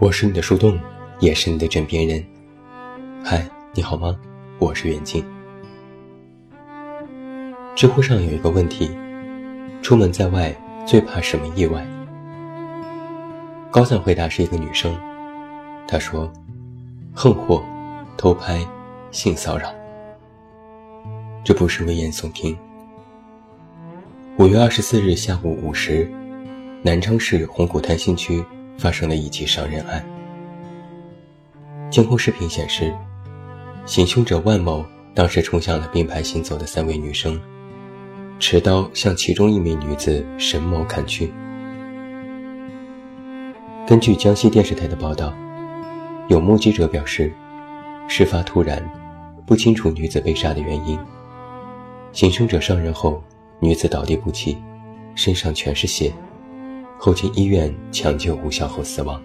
[0.00, 0.80] 我是你的树洞，
[1.18, 2.24] 也是你的枕边人。
[3.22, 4.18] 嗨，你好吗？
[4.58, 5.22] 我是袁静。
[7.76, 8.90] 知乎上有一个问题：
[9.82, 11.86] 出门在外最怕什么意外？
[13.70, 14.96] 高赞回答是一个女生，
[15.86, 16.32] 她说：
[17.12, 17.62] 横祸、
[18.16, 18.66] 偷拍、
[19.10, 19.70] 性骚扰。
[21.44, 22.56] 这不是危言耸听。
[24.38, 26.10] 五月二十四日下午五时，
[26.80, 28.42] 南昌市红谷滩新区
[28.80, 30.02] 发生了一起伤人案。
[31.90, 32.94] 监控视频显示，
[33.84, 34.82] 行凶者万某
[35.14, 37.38] 当时冲向了并排行走的三位女生，
[38.38, 41.30] 持刀向其中一名女子沈某砍去。
[43.86, 45.34] 根据江西电视台的报道，
[46.28, 47.30] 有目击者表示，
[48.08, 48.82] 事发突然，
[49.44, 50.98] 不清楚女子被杀的原因。
[52.12, 53.22] 行凶者伤人后，
[53.58, 54.56] 女子倒地不起，
[55.14, 56.12] 身上全是血，
[57.02, 59.18] 后经医院抢救无效后死亡。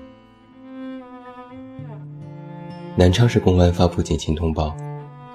[2.96, 4.74] 南昌市公安发布警情通报，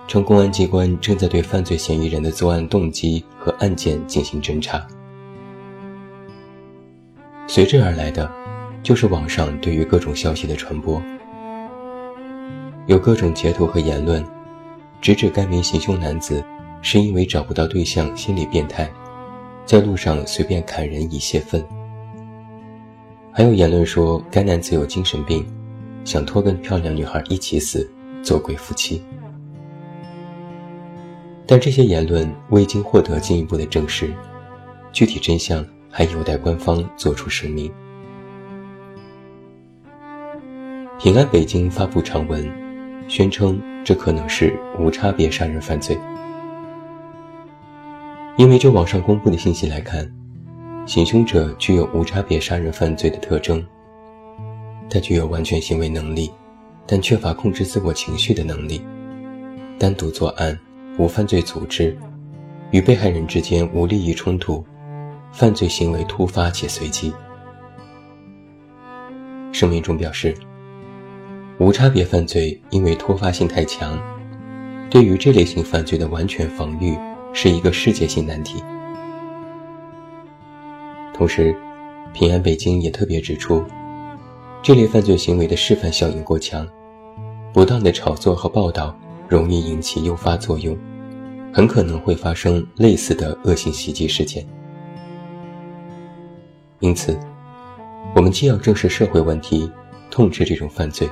[0.08, 4.82] 称公安机关正在对犯罪嫌疑人的作案动机和案件进行侦查。
[7.46, 8.32] 随之而来的，
[8.82, 10.98] 就是网上对于各种消息的传播，
[12.86, 14.24] 有各种截图和言论，
[15.02, 16.42] 直指该名行凶男子。
[16.82, 18.90] 是因为找不到对象，心理变态，
[19.66, 21.62] 在路上随便砍人以泄愤。
[23.32, 25.46] 还有言论说该男子有精神病，
[26.04, 27.88] 想拖跟漂亮女孩一起死，
[28.22, 29.02] 做鬼夫妻。
[31.46, 34.12] 但这些言论未经获得进一步的证实，
[34.92, 37.72] 具体真相还有待官方做出声明。
[40.98, 42.46] 平安北京发布长文，
[43.08, 45.96] 宣称这可能是无差别杀人犯罪。
[48.36, 50.10] 因为就网上公布的信息来看，
[50.90, 53.64] 行凶者具有无差别杀人犯罪的特征。
[54.90, 56.28] 他具有完全行为能力，
[56.84, 58.82] 但缺乏控制自我情绪的能力，
[59.78, 60.58] 单独作案，
[60.98, 61.96] 无犯罪组织，
[62.72, 64.64] 与被害人之间无利益冲突，
[65.30, 67.12] 犯罪行为突发且随机。
[69.52, 70.34] 声明中表示，
[71.60, 73.96] 无差别犯罪因为突发性太强，
[74.90, 76.98] 对于这类型犯罪的完全防御。
[77.32, 78.60] 是一个世界性难题。
[81.20, 81.54] 同时，
[82.14, 83.62] 平安北京也特别指出，
[84.62, 86.66] 这类犯罪行为的示范效应过强，
[87.52, 88.98] 不断的炒作和报道
[89.28, 90.74] 容易引起诱发作用，
[91.52, 94.46] 很可能会发生类似的恶性袭击事件。
[96.78, 97.14] 因此，
[98.16, 99.70] 我们既要正视社会问题，
[100.10, 101.06] 痛斥这种犯罪，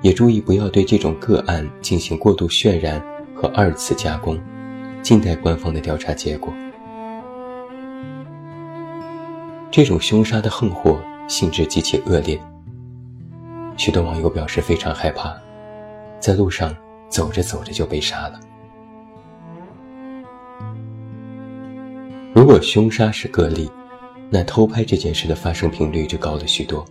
[0.00, 4.40] 也注意不要对这种个案进行过度渲染和二次加工。
[5.02, 6.50] 静待官方的调查结果。
[9.72, 12.38] 这种凶杀的横祸性质极其恶劣，
[13.78, 15.34] 许多网友表示非常害怕，
[16.20, 16.76] 在路上
[17.08, 18.38] 走着走着就被杀了。
[22.34, 23.70] 如果凶杀是个例，
[24.28, 26.84] 那偷拍这件事的发生频率就高了许多。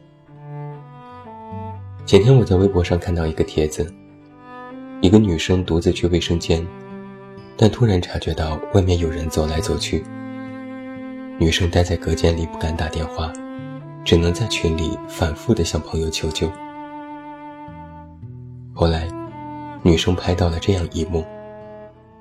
[2.03, 3.93] 前天我在微博上看到一个帖子，
[5.01, 6.65] 一个女生独自去卫生间。
[7.55, 10.03] 但突然察觉到外面有人走来走去，
[11.41, 13.33] 女生待在隔间里不敢打电话，
[14.05, 16.47] 只能在群里反复的向朋友求救。
[18.75, 19.07] 后来，
[19.81, 21.25] 女生拍到了这样一幕：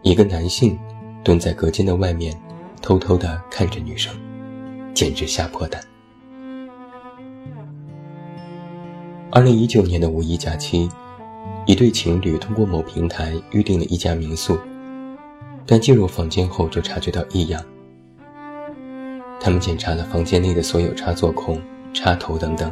[0.00, 0.78] 一个男性
[1.22, 2.34] 蹲在隔间的外面，
[2.80, 4.10] 偷偷的看着女生，
[4.94, 5.82] 简直吓破胆。
[9.30, 10.88] 二零一九年的五一假期，
[11.66, 14.58] 一对情侣通过某平台预订了一家民宿。
[15.66, 17.62] 但进入房间后就察觉到异样。
[19.40, 21.60] 他们检查了房间内的所有插座孔、
[21.94, 22.70] 插头等等，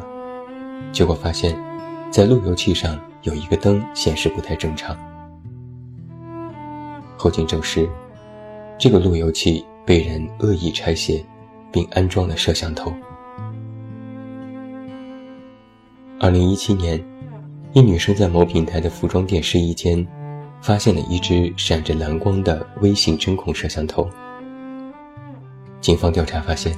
[0.91, 1.57] 结果发现，
[2.11, 4.95] 在路由器上有一个灯显示不太正常。
[7.17, 7.89] 后经证实，
[8.77, 11.25] 这个路由器被人恶意拆卸，
[11.71, 12.93] 并安装了摄像头。
[16.19, 17.03] 二零一七年，
[17.73, 20.07] 一女生在某平台的服装店试衣间。
[20.61, 24.09] 发现了一只闪着蓝光的微型针孔摄像头。
[25.89, 26.77] 警方调查发现，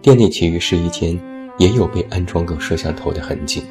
[0.00, 1.16] 店内其余试衣间
[1.58, 3.62] 也有被安装过摄像头的痕迹，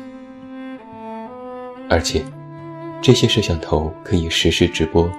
[1.90, 2.24] 而且
[3.02, 5.12] 这些摄像头可以实时直播，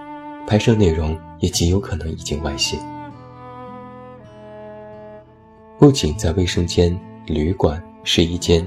[0.46, 2.78] 拍摄内容也极有可能已经外泄。
[5.78, 8.66] 不仅在卫生间、旅馆、试衣间，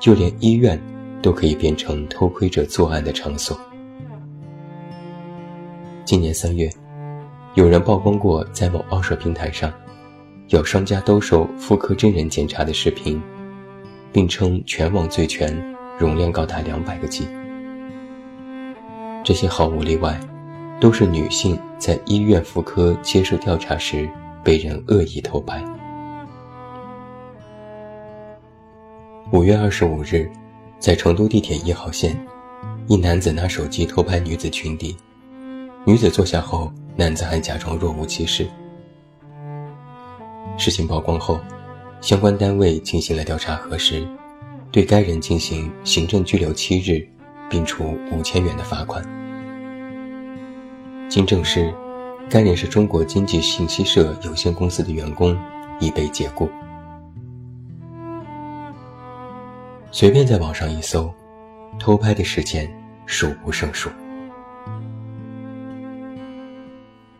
[0.00, 0.76] 就连医院
[1.22, 3.56] 都可以变成偷窥者作案的场所。
[6.04, 6.68] 今年三月，
[7.54, 9.72] 有人曝光过在某二手平台上，
[10.50, 13.22] 有商家兜售妇科真人检查的视频，
[14.12, 15.56] 并称全网最全，
[15.96, 17.24] 容量高达两百个 G。
[19.22, 20.18] 这些毫无例外，
[20.80, 24.10] 都是女性在医院妇科接受调查时
[24.42, 25.64] 被人恶意偷拍。
[29.30, 30.28] 五月二十五日，
[30.80, 32.20] 在成都地铁一号线，
[32.88, 34.96] 一男子拿手机偷拍女子裙底，
[35.84, 38.48] 女子坐下后，男子还假装若无其事。
[40.60, 41.40] 事情曝光后，
[42.02, 44.06] 相关单位进行了调查核实，
[44.70, 47.02] 对该人进行行政拘留七日，
[47.48, 49.02] 并处五千元的罚款。
[51.08, 51.72] 经证实，
[52.28, 55.34] 该人是中国经济信息社有限公司的员工，
[55.80, 56.46] 已被解雇。
[59.90, 61.10] 随便在网上一搜，
[61.78, 62.70] 偷拍的事件
[63.06, 63.88] 数不胜数。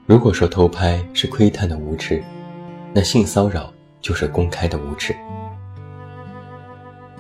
[0.04, 2.22] 如果说偷拍是窥探的无耻，
[2.92, 5.14] 那性骚扰就是公开的无耻。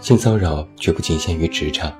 [0.00, 1.92] 性骚扰绝不仅限于职场，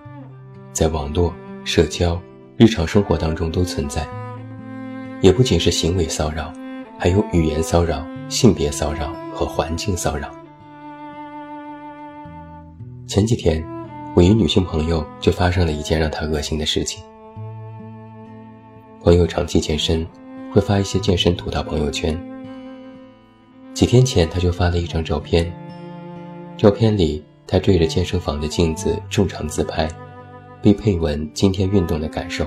[0.72, 1.32] 在网络、
[1.64, 2.20] 社交、
[2.56, 4.06] 日常生活当中都存在。
[5.20, 6.50] 也不仅是行为骚扰，
[6.98, 10.30] 还有语言骚扰、性别骚扰和环境骚扰。
[13.06, 13.62] 前几天，
[14.16, 17.04] 我一女性朋友就发生了一件让她恶心的事情。
[19.02, 20.06] 朋友长期健身，
[20.52, 22.18] 会发一些健身图到朋友圈。
[23.72, 25.50] 几天前，他就发了一张照片，
[26.56, 29.88] 照片里他对着健身房的镜子正常自拍，
[30.60, 32.46] 并配文今天运动的感受。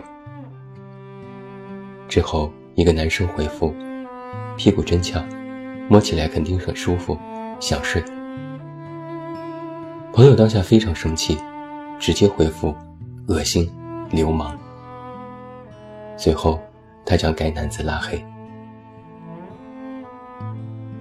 [2.08, 3.74] 之后，一个男生回复
[4.56, 5.24] ：“屁股真翘，
[5.90, 7.18] 摸起来肯定很舒服，
[7.60, 8.04] 想睡。”
[10.14, 11.36] 朋友当下非常生气，
[11.98, 12.76] 直接回复
[13.28, 13.68] ：“恶心，
[14.12, 14.56] 流氓。”
[16.16, 16.62] 随后，
[17.04, 18.24] 他将该男子拉黑。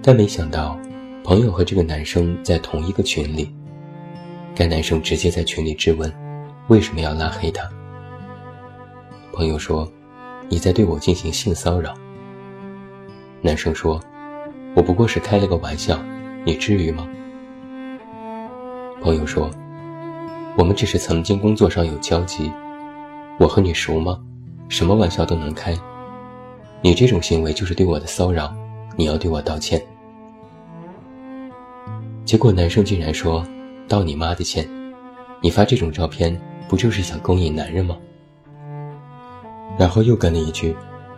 [0.05, 0.77] 但没想到，
[1.23, 3.49] 朋友和这个男生在同一个群里。
[4.53, 6.13] 该男生直接在群里质问
[6.67, 7.67] ：“为什么要拉黑他？”
[9.31, 9.89] 朋友说
[10.49, 11.93] ：“你在对我进行性骚扰。”
[13.41, 13.97] 男生说
[14.75, 15.97] ：“我不过是开了个玩笑，
[16.45, 17.07] 你至于吗？”
[19.01, 19.49] 朋友说
[20.59, 22.51] ：“我们只是曾经工作上有交集，
[23.39, 24.19] 我和你熟吗？
[24.67, 25.73] 什么玩笑都能开。
[26.81, 28.53] 你这种行为就是对我的骚扰，
[28.97, 29.81] 你要对我道歉。”
[32.25, 33.45] 结果男生竟然说
[33.87, 34.67] ：“道你妈的歉！
[35.41, 36.39] 你发这种照片
[36.69, 37.97] 不就是想勾引男人吗？”
[39.77, 40.75] 然后又跟了一句：“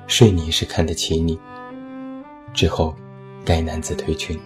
[0.08, 1.40] 睡你是看得起你。”
[2.54, 2.96] 之后，
[3.44, 4.40] 该男子退群，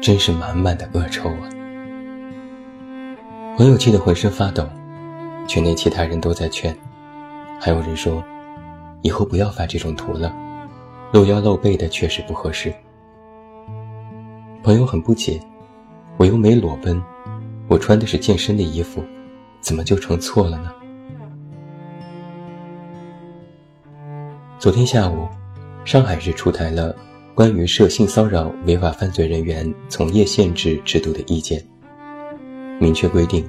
[0.00, 1.48] 真是满满的恶臭啊！
[3.56, 4.68] 朋友气得浑身发抖，
[5.48, 6.76] 群内其他人都在劝，
[7.60, 8.22] 还有人说
[9.02, 10.32] ：“以后不要发这种图了，
[11.12, 12.72] 露腰露背的确实不合适。”
[14.64, 15.38] 朋友很不解
[16.16, 16.98] ：“我又没裸奔，
[17.68, 19.04] 我穿的是健身的衣服，
[19.60, 20.72] 怎么就成错了呢？”
[24.58, 25.28] 昨天下午，
[25.84, 26.96] 上海市出台了
[27.34, 31.62] 关于涉性骚扰违法犯罪人员从业限制制度的意见。
[32.80, 33.46] 明确规定，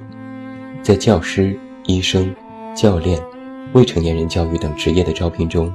[0.83, 2.29] 在教师、医生、
[2.75, 3.23] 教练、
[3.71, 5.73] 未成年人教育等职业的招聘中，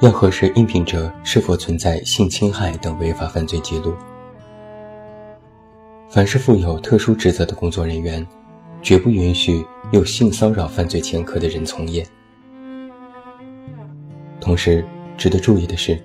[0.00, 3.92] 要核实应聘者是否存在性侵害等违法犯罪记录。
[6.14, 8.24] 凡是负有特殊职责的工作人员，
[8.80, 12.06] 绝不允许有性骚扰犯罪前科的人从业。
[14.40, 14.86] 同时，
[15.18, 16.00] 值得注意的是，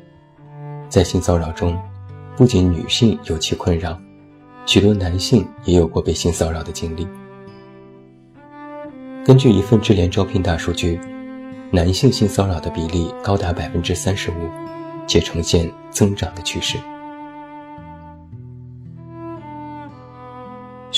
[0.89, 1.79] 在性骚扰中，
[2.35, 4.01] 不仅女性有其困扰。
[4.65, 7.07] 许多男性也有过被性骚扰的经历。
[9.23, 10.99] 根据一份智联招聘大数据，
[11.69, 14.49] 男性性骚扰的比例高达百分之三十五，
[15.05, 16.79] 且呈现增长的趋势。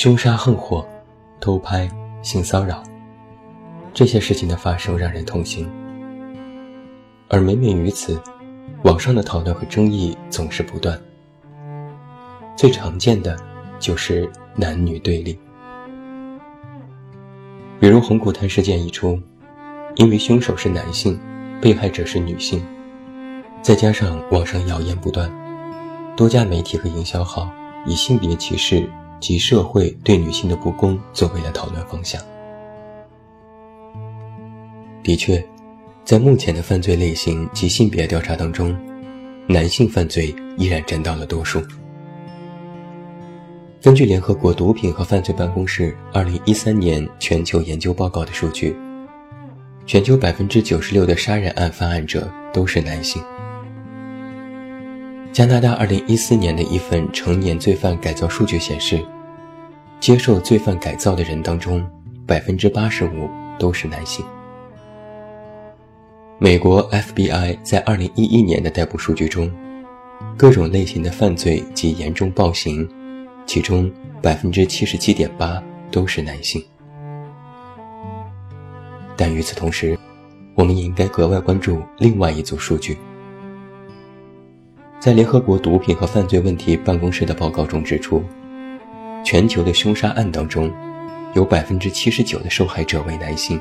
[0.01, 0.84] 凶杀、横祸、
[1.39, 1.88] 偷拍、
[2.24, 2.81] 性骚扰，
[3.93, 5.70] 这些事情的发生让人痛心。
[7.29, 8.20] 而每每于此，
[8.81, 11.00] 网上的讨论和争议总是不断。
[12.58, 13.38] 最常见的。
[13.79, 15.38] 就是男女对立，
[17.79, 19.20] 比如红谷滩事件一出，
[19.98, 21.20] 因为凶手是男性，
[21.60, 22.63] 被害者是女性，
[23.62, 25.31] 再加上网上谣言不断，
[26.15, 27.51] 多家媒体和营销号
[27.88, 28.88] 以性别歧视
[29.21, 32.21] 及社会对女性的不公作为了讨论方向。
[35.01, 35.41] 的确，
[36.03, 38.77] 在目前的犯罪类型及性别调查当中，
[39.47, 41.61] 男性犯罪依然占到了多数。
[43.81, 48.75] 根据联合国毒品和犯罪办公室二零一三年全球研究报告的数据，
[49.87, 53.23] 全球百分之九十六的杀人案犯案者都是男性。
[55.33, 59.01] 加拿大二零一四年的一份成年罪犯改造数据显示，
[60.01, 61.81] 接受罪犯改造的人当中，
[62.27, 64.25] 百分之八十五都是男性。
[66.38, 69.50] 美国 FBI 在二零一一年的逮捕数据中，
[70.35, 72.85] 各种类型的犯罪及严重暴行，
[73.45, 73.89] 其中
[74.21, 76.61] 百分之七十七点八都是男性。
[79.15, 79.97] 但与此同时，
[80.55, 82.97] 我们也应该格外关注另外一组数据。
[85.01, 88.24] 在联合国毒品和犯罪问题办公室的报告中指出，
[89.25, 90.72] 全球的凶杀案当中，
[91.34, 93.60] 有百分之七十九的受害者为男性。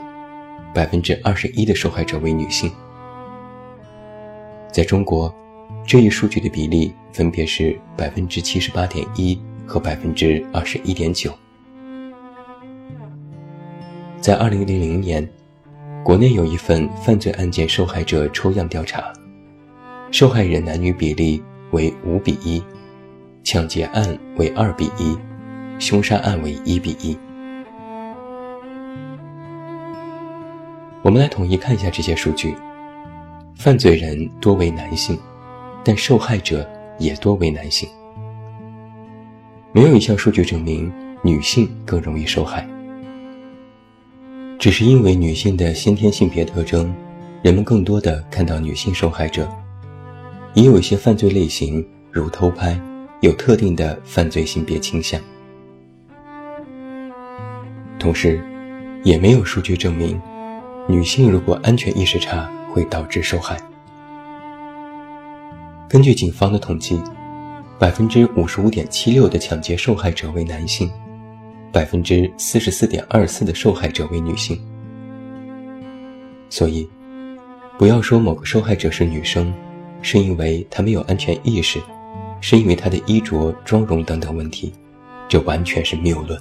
[0.75, 2.70] 百分之二十一的受害者为女性，
[4.70, 5.35] 在中国，
[5.85, 11.32] 这一数据的比例分别是百分之七十八点一和百分之二十一点九。
[14.20, 15.26] 在二零零零年，
[16.04, 19.12] 国内有一份犯罪案件受害者抽样调查，
[20.12, 21.40] 受害人男女比例
[21.70, 22.60] 为五比一，
[23.44, 25.16] 抢劫案为二比一，
[25.78, 27.16] 凶杀案为一比一。
[31.02, 32.56] 我们来统一看一下这些数据：
[33.54, 35.16] 犯罪人多为男性，
[35.84, 37.88] 但受害者也多为男性。
[39.72, 42.68] 没有一项数据证明女性更容易受害，
[44.58, 46.92] 只是因为女性的先天性别特征，
[47.42, 49.48] 人们更多的看到女性受害者。
[50.54, 52.78] 也有一些犯罪类型，如偷拍，
[53.21, 55.21] 有特定的犯罪性别倾向。
[57.99, 58.42] 同时，
[59.04, 60.21] 也没有数据证明。
[60.88, 63.57] 女性如果安全意识差，会导致受害。
[65.88, 67.00] 根据警方的统计，
[67.78, 70.90] 百分之五十五点七六的抢劫受害者为男性，
[71.73, 74.61] 百分之四十四点二四的受害者为女性。
[76.49, 76.88] 所以，
[77.78, 79.52] 不要说某个受害者是女生，
[80.02, 81.80] 是因为她没有安全意识，
[82.40, 84.73] 是因为她的衣着、妆容等等问题，
[85.28, 86.40] 这完全是谬论。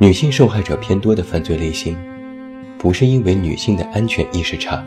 [0.00, 1.96] 女性受害者偏多的犯罪类型，
[2.78, 4.84] 不是因为女性的安全意识差，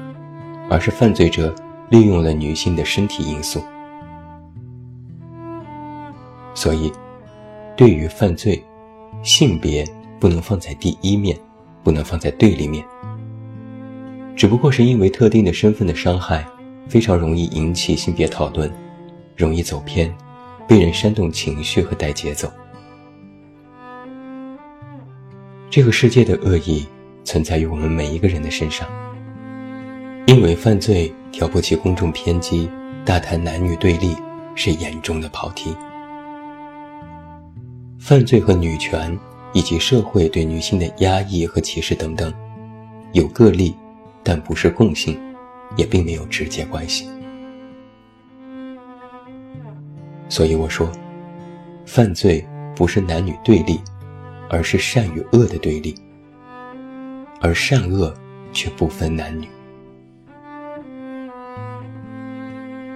[0.69, 1.53] 而是犯罪者
[1.89, 3.61] 利用了女性的身体因素。
[6.53, 6.91] 所以，
[7.75, 8.63] 对于犯罪，
[9.23, 9.85] 性别
[10.19, 11.37] 不能放在第一面，
[11.83, 12.85] 不能放在对立面。
[14.35, 16.45] 只不过是因为特定的身份的伤害，
[16.87, 18.71] 非常容易引起性别讨论，
[19.35, 20.11] 容易走偏，
[20.67, 22.51] 被人煽动情绪和带节奏。
[25.69, 26.85] 这个世界的恶意
[27.23, 28.87] 存在于我们每一个人的身上，
[30.27, 32.69] 因为犯罪挑拨起公众偏激，
[33.05, 34.15] 大谈男女对立
[34.55, 35.75] 是严重的跑题。
[37.99, 39.17] 犯罪和女权
[39.53, 42.33] 以及社会对女性的压抑和歧视等等，
[43.13, 43.73] 有个例，
[44.23, 45.19] 但不是共性，
[45.75, 47.09] 也并没有直接关系。
[50.29, 50.91] 所以我说，
[51.85, 53.79] 犯罪不是男女对立。
[54.53, 55.95] 而是善与恶的对立，
[57.39, 58.13] 而善恶
[58.51, 59.47] 却不分男女。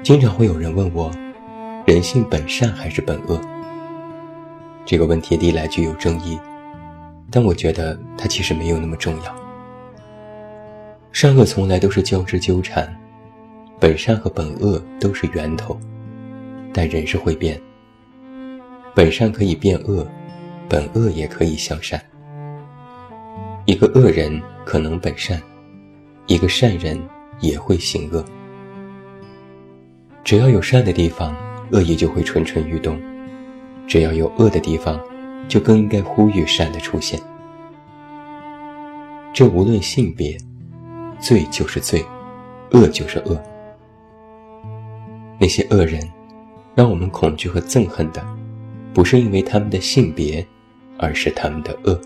[0.03, 1.09] 经常会有人问我，
[1.87, 3.39] 人性本善还是本恶？
[4.85, 6.37] 这个问题历来具有争议，
[7.31, 9.44] 但我觉得它其实没有那么重要。
[11.15, 12.93] 善恶从来都是交织纠缠，
[13.79, 15.79] 本善和本恶都是源头，
[16.73, 17.57] 但人是会变，
[18.93, 20.05] 本善可以变恶。
[20.67, 22.03] 本恶也可以向善，
[23.65, 25.41] 一个恶人可能本善，
[26.25, 27.01] 一个善人
[27.39, 28.25] 也会行恶。
[30.21, 31.33] 只要有善的地方，
[31.71, 32.97] 恶意就会蠢蠢欲动；
[33.87, 34.99] 只要有恶的地方，
[35.47, 37.17] 就更应该呼吁善的出现。
[39.31, 40.37] 这无论性别，
[41.25, 42.05] 罪就是罪，
[42.73, 43.41] 恶就是恶。
[45.39, 45.99] 那些恶人，
[46.75, 48.23] 让我们恐惧和憎恨的，
[48.93, 50.45] 不是因为他们的性别。
[50.97, 51.99] 而是他们的恶。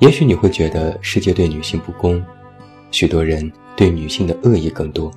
[0.00, 2.20] 也许你会觉得世界对女性不公，
[2.90, 5.08] 许多人对女性的恶意更多。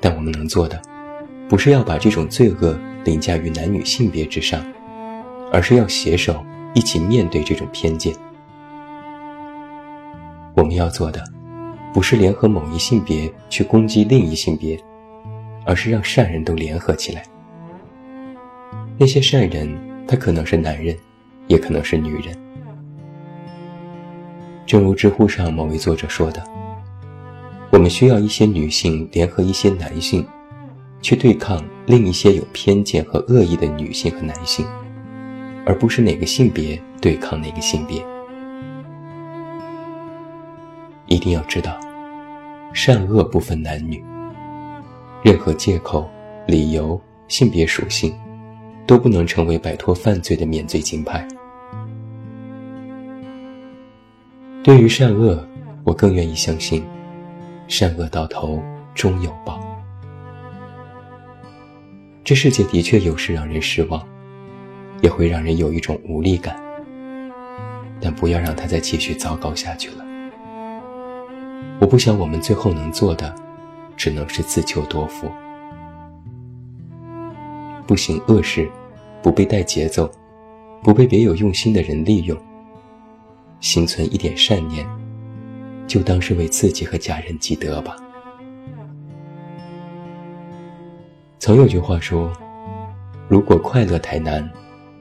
[0.00, 0.80] 但我们能做的，
[1.50, 4.64] 不是要把这种罪恶凌驾于男女性别之上，
[5.52, 6.42] 而是要携手
[6.74, 8.16] 一起面对这种偏见。
[10.58, 11.22] 我们要做的，
[11.94, 14.76] 不是联合某一性别去攻击另一性别，
[15.64, 17.22] 而是让善人都联合起来。
[18.98, 19.72] 那些善人，
[20.04, 20.96] 他可能是男人，
[21.46, 22.36] 也可能是女人。
[24.66, 26.42] 正如知乎上某位作者说的
[27.70, 30.26] ：“我们需要一些女性联合一些男性，
[31.00, 34.66] 去对抗另一些有偏见和恶意的女性和男性，
[35.64, 38.04] 而不是哪个性别对抗哪个性别。
[41.08, 41.78] 一定要知道，
[42.72, 44.04] 善恶不分男女，
[45.22, 46.08] 任何借口
[46.46, 48.14] 理由、性别属性，
[48.86, 51.26] 都不能成为摆脱犯罪的免罪金牌。
[54.62, 55.42] 对于善恶，
[55.82, 56.84] 我更愿意相信，
[57.68, 58.62] 善恶到头
[58.94, 59.58] 终有报。
[62.22, 64.06] 这世界的确有时让人失望，
[65.00, 66.60] 也会让人有一种无力感，
[67.98, 70.04] 但不要让它再继续糟糕下去了。
[71.80, 73.34] 我不想我们最后能做的，
[73.96, 75.30] 只能是自求多福，
[77.86, 78.68] 不行恶事，
[79.22, 80.10] 不被带节奏，
[80.82, 82.36] 不被别有用心的人利用，
[83.60, 84.86] 心存一点善念，
[85.86, 87.96] 就当是为自己和家人积德吧。
[91.38, 92.32] 曾有句话说
[93.28, 94.48] ：“如果快乐太难，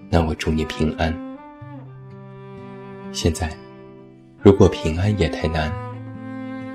[0.09, 1.13] 那我祝你平安。”
[3.11, 3.49] 现在，
[4.39, 5.71] 如果平安也太难，